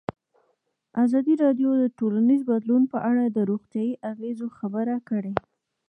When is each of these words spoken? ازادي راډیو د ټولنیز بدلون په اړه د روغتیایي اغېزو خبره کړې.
ازادي 1.03 1.33
راډیو 1.43 1.69
د 1.77 1.83
ټولنیز 1.97 2.41
بدلون 2.51 2.83
په 2.91 2.97
اړه 3.09 3.23
د 3.27 3.37
روغتیایي 3.49 3.93
اغېزو 4.11 4.47
خبره 4.57 4.95
کړې. 5.09 5.33